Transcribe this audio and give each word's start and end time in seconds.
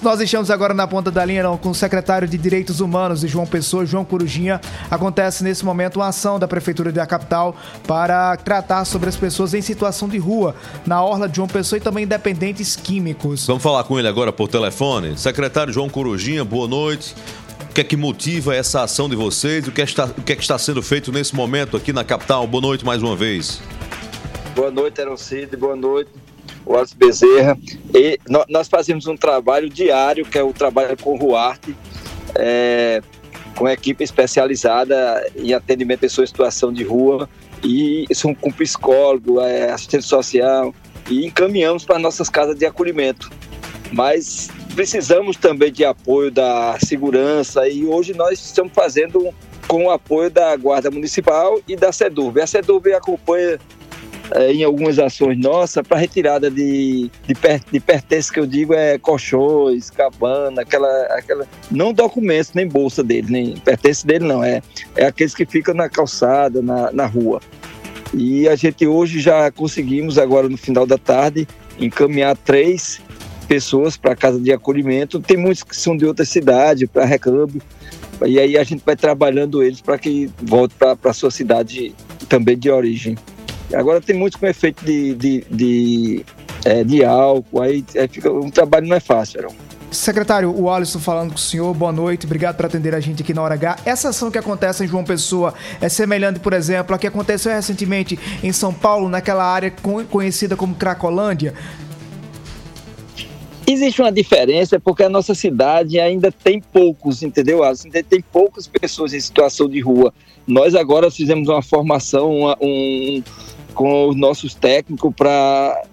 Nós 0.00 0.20
estamos 0.20 0.48
agora 0.48 0.72
na 0.72 0.86
ponta 0.86 1.10
da 1.10 1.24
linha 1.24 1.42
com 1.60 1.70
o 1.70 1.74
secretário 1.74 2.28
de 2.28 2.38
Direitos 2.38 2.78
Humanos 2.78 3.22
de 3.22 3.26
João 3.26 3.44
Pessoa, 3.44 3.84
João 3.84 4.04
Corujinha. 4.04 4.60
Acontece 4.88 5.42
nesse 5.42 5.64
momento 5.64 5.96
uma 5.96 6.06
ação 6.06 6.38
da 6.38 6.46
Prefeitura 6.46 6.92
da 6.92 7.04
capital 7.04 7.56
para 7.84 8.36
tratar 8.36 8.84
sobre 8.84 9.08
as 9.08 9.16
pessoas 9.16 9.54
em 9.54 9.60
situação 9.60 10.08
de 10.08 10.16
rua 10.16 10.54
na 10.86 11.02
orla 11.02 11.28
de 11.28 11.34
João 11.34 11.48
Pessoa 11.48 11.78
e 11.78 11.80
também 11.80 12.06
dependentes 12.06 12.76
químicos. 12.76 13.44
Vamos 13.44 13.60
falar 13.60 13.82
com 13.82 13.98
ele 13.98 14.06
agora 14.06 14.32
por 14.32 14.46
telefone. 14.46 15.18
Secretário 15.18 15.72
João 15.72 15.88
Corujinha, 15.88 16.44
boa 16.44 16.68
noite. 16.68 17.16
O 17.68 17.74
que 17.74 17.80
é 17.80 17.84
que 17.84 17.96
motiva 17.96 18.54
essa 18.54 18.84
ação 18.84 19.08
de 19.08 19.16
vocês? 19.16 19.66
O 19.66 19.72
que, 19.72 19.80
é 19.80 19.84
está, 19.84 20.04
o 20.04 20.22
que 20.22 20.32
é 20.32 20.36
que 20.36 20.42
está 20.42 20.56
sendo 20.60 20.80
feito 20.80 21.10
nesse 21.10 21.34
momento 21.34 21.76
aqui 21.76 21.92
na 21.92 22.04
capital? 22.04 22.46
Boa 22.46 22.62
noite 22.62 22.84
mais 22.84 23.02
uma 23.02 23.16
vez. 23.16 23.60
Boa 24.54 24.70
noite, 24.70 25.02
Cid. 25.16 25.56
Boa 25.56 25.74
noite 25.74 26.27
o 26.68 26.96
Bezerra. 26.96 27.58
E 27.94 28.18
nós 28.48 28.68
fazemos 28.68 29.06
um 29.06 29.16
trabalho 29.16 29.68
diário, 29.68 30.24
que 30.24 30.38
é 30.38 30.42
o 30.42 30.52
trabalho 30.52 30.96
com 30.96 31.14
o 31.14 31.16
Ruarte, 31.16 31.74
é, 32.34 33.02
com 33.56 33.68
equipe 33.68 34.04
especializada 34.04 35.26
em 35.34 35.52
atendimento 35.52 35.98
a 35.98 36.00
pessoas 36.02 36.28
em 36.28 36.32
situação 36.32 36.72
de 36.72 36.84
rua, 36.84 37.28
e 37.64 38.06
são 38.14 38.34
com 38.34 38.52
psicólogo, 38.52 39.40
é, 39.40 39.70
assistente 39.70 40.04
social, 40.04 40.74
e 41.10 41.26
encaminhamos 41.26 41.84
para 41.84 41.98
nossas 41.98 42.28
casas 42.28 42.56
de 42.56 42.66
acolhimento. 42.66 43.30
Mas 43.90 44.48
precisamos 44.74 45.36
também 45.36 45.72
de 45.72 45.84
apoio 45.84 46.30
da 46.30 46.78
segurança, 46.78 47.66
e 47.68 47.84
hoje 47.84 48.14
nós 48.14 48.38
estamos 48.38 48.72
fazendo 48.74 49.34
com 49.66 49.86
o 49.86 49.90
apoio 49.90 50.30
da 50.30 50.56
Guarda 50.56 50.90
Municipal 50.90 51.60
e 51.66 51.76
da 51.76 51.92
SEDURB. 51.92 52.40
A 52.40 52.46
SEDURB 52.46 52.92
acompanha 52.94 53.58
é, 54.32 54.52
em 54.52 54.64
algumas 54.64 54.98
ações 54.98 55.38
nossas 55.38 55.86
para 55.86 55.98
retirada 55.98 56.50
de, 56.50 57.10
de, 57.26 57.34
per, 57.34 57.60
de 57.70 57.80
pertences 57.80 58.30
que 58.30 58.40
eu 58.40 58.46
digo 58.46 58.74
é 58.74 58.98
colchões, 58.98 59.90
cabana, 59.90 60.62
aquela, 60.62 60.88
aquela 61.10 61.46
não 61.70 61.92
documentos 61.92 62.52
nem 62.54 62.66
bolsa 62.66 63.02
dele, 63.02 63.26
nem 63.30 63.56
pertence 63.56 64.06
dele 64.06 64.26
não, 64.26 64.42
é, 64.42 64.62
é 64.96 65.06
aqueles 65.06 65.34
que 65.34 65.46
ficam 65.46 65.74
na 65.74 65.88
calçada, 65.88 66.60
na, 66.60 66.92
na 66.92 67.06
rua. 67.06 67.40
E 68.14 68.48
a 68.48 68.56
gente 68.56 68.86
hoje 68.86 69.20
já 69.20 69.50
conseguimos 69.50 70.18
agora 70.18 70.48
no 70.48 70.56
final 70.56 70.86
da 70.86 70.96
tarde 70.96 71.46
encaminhar 71.78 72.36
três 72.36 73.00
pessoas 73.46 73.96
para 73.96 74.16
casa 74.16 74.40
de 74.40 74.52
acolhimento. 74.52 75.20
Tem 75.20 75.36
muitos 75.36 75.62
que 75.62 75.76
são 75.76 75.96
de 75.96 76.06
outra 76.06 76.24
cidade 76.24 76.86
para 76.86 77.04
recâmbio. 77.04 77.60
E 78.26 78.38
aí 78.38 78.56
a 78.58 78.64
gente 78.64 78.82
vai 78.84 78.96
trabalhando 78.96 79.62
eles 79.62 79.80
para 79.80 79.98
que 79.98 80.30
volte 80.42 80.74
para 80.74 80.96
a 81.04 81.12
sua 81.12 81.30
cidade 81.30 81.94
também 82.28 82.58
de 82.58 82.70
origem. 82.70 83.16
Agora 83.74 84.00
tem 84.00 84.16
muitos 84.16 84.40
com 84.40 84.46
efeito 84.46 84.84
de, 84.84 85.14
de, 85.14 85.44
de, 85.50 86.24
é, 86.64 86.82
de 86.82 87.04
álcool, 87.04 87.62
aí, 87.62 87.84
aí 87.96 88.08
fica, 88.08 88.32
um 88.32 88.50
trabalho 88.50 88.86
não 88.86 88.96
é 88.96 89.00
fácil, 89.00 89.40
Aaron. 89.40 89.54
Secretário, 89.90 90.54
o 90.54 90.70
Alisson 90.70 90.98
falando 90.98 91.30
com 91.30 91.36
o 91.36 91.40
senhor, 91.40 91.72
boa 91.72 91.90
noite, 91.90 92.26
obrigado 92.26 92.56
por 92.56 92.66
atender 92.66 92.94
a 92.94 93.00
gente 93.00 93.22
aqui 93.22 93.32
na 93.32 93.40
Hora 93.40 93.54
H. 93.54 93.78
Essa 93.86 94.10
ação 94.10 94.30
que 94.30 94.36
acontece 94.36 94.84
em 94.84 94.86
João 94.86 95.02
Pessoa 95.02 95.54
é 95.80 95.88
semelhante, 95.88 96.40
por 96.40 96.52
exemplo, 96.52 96.94
a 96.94 96.98
que 96.98 97.06
aconteceu 97.06 97.50
recentemente 97.52 98.18
em 98.42 98.52
São 98.52 98.72
Paulo, 98.72 99.08
naquela 99.08 99.44
área 99.44 99.72
conhecida 100.10 100.56
como 100.56 100.74
Cracolândia? 100.74 101.54
Existe 103.66 104.00
uma 104.02 104.12
diferença 104.12 104.78
porque 104.78 105.02
a 105.02 105.08
nossa 105.08 105.34
cidade 105.34 105.98
ainda 105.98 106.30
tem 106.30 106.60
poucos, 106.60 107.22
entendeu, 107.22 107.62
Alisson? 107.62 107.88
Tem 107.90 108.20
poucas 108.20 108.66
pessoas 108.66 109.14
em 109.14 109.20
situação 109.20 109.68
de 109.68 109.80
rua. 109.80 110.12
Nós 110.46 110.74
agora 110.74 111.10
fizemos 111.10 111.48
uma 111.48 111.62
formação, 111.62 112.30
uma, 112.30 112.56
um, 112.60 113.22
com 113.78 114.08
os 114.08 114.16
nossos 114.16 114.54
técnicos 114.54 115.14
para 115.14 115.84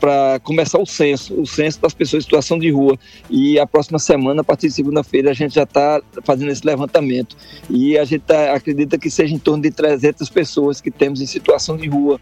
para 0.00 0.40
começar 0.42 0.78
o 0.78 0.86
censo, 0.86 1.38
o 1.38 1.46
censo 1.46 1.78
das 1.78 1.92
pessoas 1.92 2.22
em 2.22 2.24
situação 2.24 2.58
de 2.58 2.70
rua. 2.70 2.98
E 3.28 3.58
a 3.58 3.66
próxima 3.66 3.98
semana, 3.98 4.40
a 4.40 4.44
partir 4.44 4.68
de 4.68 4.72
segunda-feira, 4.72 5.30
a 5.30 5.34
gente 5.34 5.56
já 5.56 5.64
está 5.64 6.00
fazendo 6.24 6.50
esse 6.50 6.64
levantamento. 6.64 7.36
E 7.68 7.98
a 7.98 8.04
gente 8.06 8.22
tá, 8.22 8.54
acredita 8.54 8.96
que 8.96 9.10
seja 9.10 9.34
em 9.34 9.38
torno 9.38 9.62
de 9.62 9.70
300 9.70 10.26
pessoas 10.30 10.80
que 10.80 10.90
temos 10.90 11.20
em 11.20 11.26
situação 11.26 11.76
de 11.76 11.86
rua 11.86 12.18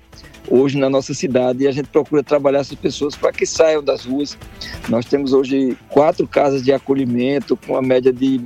hoje 0.51 0.77
na 0.77 0.91
nossa 0.91 1.15
cidade. 1.15 1.63
E 1.63 1.69
a 1.69 1.73
gente 1.73 1.89
procura 1.89 2.25
trabalhar 2.25 2.59
essas 2.59 2.77
pessoas 2.77 3.15
para 3.15 3.31
que 3.31 3.47
saiam 3.47 3.85
das 3.85 4.05
ruas. 4.05 4.37
Nós 4.89 5.05
temos 5.05 5.33
hoje 5.33 5.79
quatro 5.89 6.27
casas 6.27 6.65
de 6.65 6.73
acolhimento 6.73 7.57
com 7.57 7.77
a 7.77 7.81
média 7.81 8.13
de 8.13 8.45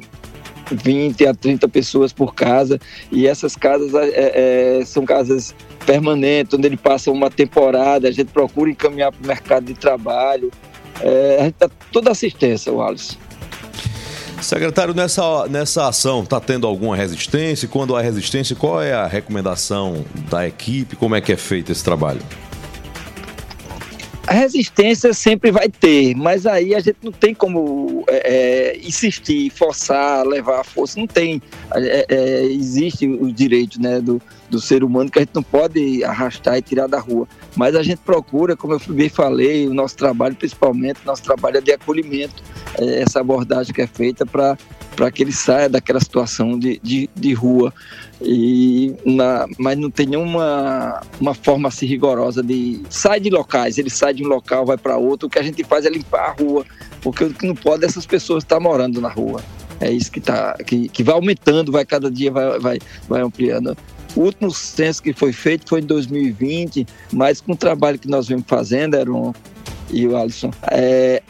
20 0.71 1.27
a 1.27 1.35
30 1.35 1.69
pessoas 1.69 2.13
por 2.13 2.35
casa. 2.35 2.81
E 3.11 3.27
essas 3.27 3.57
casas 3.57 3.95
é, 3.95 4.79
é, 4.81 4.85
são 4.85 5.05
casas 5.05 5.55
permanente, 5.85 6.57
onde 6.57 6.67
ele 6.67 6.77
passa 6.77 7.11
uma 7.11 7.31
temporada, 7.31 8.09
a 8.09 8.11
gente 8.11 8.31
procura 8.33 8.71
encaminhar 8.71 9.13
para 9.13 9.23
o 9.23 9.27
mercado 9.27 9.67
de 9.67 9.75
trabalho. 9.75 10.51
É, 11.01 11.39
a 11.41 11.45
gente 11.45 11.57
dá 11.59 11.69
toda 11.93 12.11
assistência, 12.11 12.73
o. 12.73 12.95
Secretário, 14.41 14.93
nessa, 14.93 15.47
nessa 15.49 15.89
ação 15.89 16.23
está 16.23 16.39
tendo 16.39 16.67
alguma 16.67 16.95
resistência? 16.95 17.67
Quando 17.67 17.97
há 17.97 18.03
resistência, 18.03 18.55
qual 18.55 18.83
é 18.83 18.93
a 18.93 19.07
recomendação 19.07 20.05
da 20.29 20.47
equipe? 20.47 20.97
Como 20.97 21.15
é 21.15 21.21
que 21.21 21.33
é 21.33 21.37
feito 21.37 21.73
esse 21.73 21.83
trabalho? 21.83 22.21
A 24.27 24.33
resistência 24.33 25.13
sempre 25.13 25.51
vai 25.51 25.69
ter, 25.69 26.15
mas 26.17 26.47
aí 26.47 26.75
a 26.75 26.81
gente 26.81 26.97
não 27.03 27.13
tem 27.13 27.35
como 27.35 28.05
é, 28.09 28.73
é 28.73 28.79
insistir, 28.79 29.51
forçar, 29.51 30.27
levar 30.27 30.61
a 30.61 30.65
força. 30.65 30.99
Não 30.99 31.07
tem. 31.07 31.43
É, 31.75 32.07
é, 32.09 32.45
existe 32.45 33.07
o 33.07 33.31
direito 33.31 33.81
né, 33.81 34.01
do, 34.01 34.21
do 34.49 34.61
ser 34.61 34.83
humano 34.83 35.11
que 35.11 35.19
a 35.19 35.23
gente 35.23 35.35
não 35.35 35.43
pode 35.43 36.03
arrastar 36.05 36.57
e 36.57 36.63
tirar 36.63 36.87
da 36.87 36.99
rua. 36.99 37.29
Mas 37.55 37.77
a 37.77 37.83
gente 37.83 37.99
procura, 37.99 38.57
como 38.57 38.73
eu 38.73 38.81
bem 38.89 39.11
falei, 39.11 39.69
o 39.69 39.75
nosso 39.75 39.97
trabalho, 39.97 40.35
principalmente, 40.35 41.01
nosso 41.05 41.23
trabalho 41.23 41.59
é 41.59 41.61
de 41.61 41.73
acolhimento, 41.73 42.43
é 42.79 43.03
essa 43.03 43.21
abordagem 43.21 43.75
que 43.75 43.83
é 43.83 43.87
feita 43.87 44.25
para 44.25 44.57
para 44.95 45.11
que 45.11 45.23
ele 45.23 45.33
saia 45.33 45.69
daquela 45.69 46.01
situação 46.01 46.59
de, 46.59 46.81
de, 46.83 47.09
de 47.15 47.33
rua. 47.33 47.73
E 48.23 48.95
na, 49.05 49.47
mas 49.59 49.77
não 49.77 49.91
tem 49.91 50.07
nenhuma 50.07 51.03
uma 51.21 51.35
forma 51.35 51.69
assim 51.69 51.87
rigorosa 51.87 52.43
de 52.43 52.83
sai 52.89 53.21
de 53.21 53.29
locais, 53.31 53.77
ele 53.77 53.91
sai 53.91 54.15
de 54.15 54.25
um 54.25 54.29
local, 54.29 54.65
vai 54.65 54.79
para 54.79 54.97
outro. 54.97 55.27
O 55.27 55.31
que 55.31 55.39
a 55.39 55.43
gente 55.43 55.63
faz 55.65 55.85
é 55.85 55.91
limpar 55.91 56.31
a 56.31 56.33
rua, 56.33 56.65
porque 57.03 57.25
o 57.25 57.35
que 57.35 57.47
não 57.47 57.55
pode 57.55 57.85
é 57.85 57.87
essas 57.87 58.07
pessoas 58.07 58.45
estar 58.45 58.61
morando 58.61 59.01
na 59.01 59.09
rua. 59.09 59.43
É 59.81 59.91
isso 59.91 60.11
que, 60.11 60.21
tá, 60.21 60.55
que, 60.65 60.89
que 60.89 61.03
vai 61.03 61.15
aumentando, 61.15 61.73
vai 61.73 61.85
cada 61.85 62.11
dia 62.11 62.31
vai, 62.31 62.59
vai, 62.59 62.79
vai 63.09 63.21
ampliando. 63.21 63.77
O 64.17 64.21
último 64.21 64.51
censo 64.51 65.03
que 65.03 65.13
foi 65.13 65.33
feito 65.33 65.69
foi 65.69 65.81
em 65.81 65.87
2020, 65.87 66.87
mas 67.13 67.41
com 67.41 67.53
o 67.53 67.57
trabalho 67.57 67.99
que 67.99 68.09
nós 68.09 68.29
vemos 68.29 68.45
fazendo, 68.47 68.95
Aaron 68.95 69.35
e 69.91 70.07
o 70.07 70.17
Alisson, 70.17 70.53
é, 70.71 71.23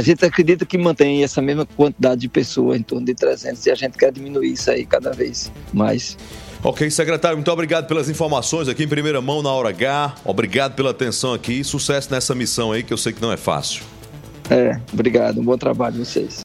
a 0.00 0.02
gente 0.02 0.24
acredita 0.24 0.64
que 0.64 0.78
mantém 0.78 1.22
essa 1.22 1.42
mesma 1.42 1.66
quantidade 1.66 2.22
de 2.22 2.28
pessoas, 2.28 2.80
em 2.80 2.82
torno 2.82 3.04
de 3.04 3.14
300, 3.14 3.66
e 3.66 3.70
a 3.70 3.74
gente 3.74 3.98
quer 3.98 4.10
diminuir 4.10 4.52
isso 4.52 4.70
aí 4.70 4.86
cada 4.86 5.12
vez 5.12 5.52
mais. 5.74 6.16
Ok, 6.62 6.90
secretário, 6.90 7.36
muito 7.36 7.50
obrigado 7.50 7.86
pelas 7.86 8.08
informações 8.08 8.66
aqui 8.66 8.84
em 8.84 8.88
primeira 8.88 9.20
mão 9.20 9.42
na 9.42 9.50
hora 9.50 9.68
H. 9.68 10.14
Obrigado 10.24 10.74
pela 10.74 10.90
atenção 10.90 11.34
aqui. 11.34 11.62
Sucesso 11.62 12.10
nessa 12.10 12.34
missão 12.34 12.72
aí, 12.72 12.82
que 12.82 12.92
eu 12.92 12.96
sei 12.96 13.12
que 13.12 13.20
não 13.20 13.30
é 13.30 13.36
fácil. 13.36 13.82
É, 14.48 14.80
obrigado. 14.92 15.38
Um 15.40 15.44
bom 15.44 15.56
trabalho 15.58 16.04
vocês. 16.04 16.38